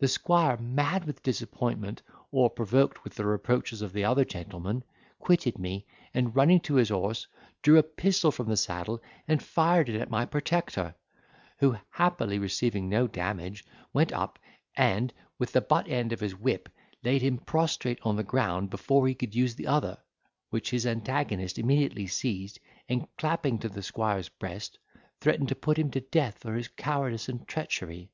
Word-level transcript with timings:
The 0.00 0.08
squire, 0.08 0.56
mad 0.56 1.04
with 1.04 1.22
disappointment, 1.22 2.02
or 2.32 2.50
provoked 2.50 3.04
with 3.04 3.14
the 3.14 3.24
reproaches 3.24 3.80
of 3.80 3.92
the 3.92 4.04
other 4.04 4.24
gentleman, 4.24 4.82
quitted 5.20 5.56
me, 5.56 5.86
and 6.12 6.34
running 6.34 6.58
to 6.62 6.74
his 6.74 6.88
horse, 6.88 7.28
drew 7.62 7.78
a 7.78 7.84
pistol 7.84 8.32
from 8.32 8.48
the 8.48 8.56
saddle, 8.56 9.00
and 9.28 9.40
fired 9.40 9.88
it 9.88 10.00
at 10.00 10.10
my 10.10 10.26
protector, 10.26 10.96
who 11.58 11.76
happily 11.90 12.40
receiving 12.40 12.88
no 12.88 13.06
damage, 13.06 13.64
went 13.92 14.10
up, 14.12 14.40
and, 14.76 15.12
with 15.38 15.52
the 15.52 15.60
butt 15.60 15.86
end 15.86 16.12
of 16.12 16.18
his 16.18 16.34
whip 16.34 16.68
laid 17.04 17.22
him 17.22 17.38
prostrate 17.38 18.00
on 18.02 18.16
the 18.16 18.24
ground 18.24 18.68
before 18.68 19.06
he 19.06 19.14
could 19.14 19.32
use 19.32 19.54
the 19.54 19.68
other, 19.68 19.96
which 20.50 20.70
his 20.70 20.84
antagonist 20.88 21.56
immediately 21.56 22.08
seized, 22.08 22.58
and, 22.88 23.06
clapping 23.16 23.60
to 23.60 23.68
the 23.68 23.80
squire's 23.80 24.28
breast, 24.28 24.80
threatened 25.20 25.46
to 25.48 25.54
put 25.54 25.78
him 25.78 25.88
to 25.88 26.00
death 26.00 26.36
for 26.38 26.54
his 26.56 26.66
cowardice 26.66 27.28
and 27.28 27.46
treachery. 27.46 28.10